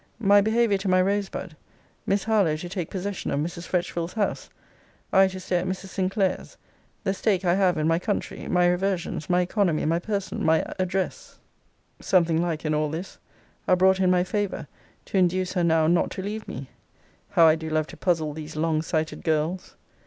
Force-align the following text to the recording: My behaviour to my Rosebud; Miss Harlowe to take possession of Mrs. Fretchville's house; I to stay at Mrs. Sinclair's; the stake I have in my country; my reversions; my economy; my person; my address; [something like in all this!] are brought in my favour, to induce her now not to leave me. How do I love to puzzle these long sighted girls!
My 0.17 0.41
behaviour 0.41 0.79
to 0.79 0.87
my 0.87 0.99
Rosebud; 0.99 1.55
Miss 2.07 2.23
Harlowe 2.23 2.55
to 2.55 2.67
take 2.67 2.89
possession 2.89 3.29
of 3.29 3.39
Mrs. 3.39 3.67
Fretchville's 3.67 4.13
house; 4.13 4.49
I 5.13 5.27
to 5.27 5.39
stay 5.39 5.57
at 5.59 5.67
Mrs. 5.67 5.89
Sinclair's; 5.89 6.57
the 7.03 7.13
stake 7.13 7.45
I 7.45 7.53
have 7.53 7.77
in 7.77 7.87
my 7.87 7.99
country; 7.99 8.47
my 8.47 8.65
reversions; 8.65 9.29
my 9.29 9.41
economy; 9.41 9.85
my 9.85 9.99
person; 9.99 10.43
my 10.43 10.65
address; 10.79 11.37
[something 12.01 12.41
like 12.41 12.65
in 12.65 12.73
all 12.73 12.89
this!] 12.89 13.19
are 13.67 13.75
brought 13.75 13.99
in 13.99 14.09
my 14.09 14.23
favour, 14.23 14.67
to 15.05 15.19
induce 15.19 15.53
her 15.53 15.63
now 15.63 15.85
not 15.85 16.09
to 16.13 16.23
leave 16.23 16.47
me. 16.47 16.69
How 17.29 17.53
do 17.53 17.67
I 17.67 17.69
love 17.71 17.85
to 17.85 17.95
puzzle 17.97 18.33
these 18.33 18.55
long 18.55 18.81
sighted 18.81 19.23
girls! 19.23 19.75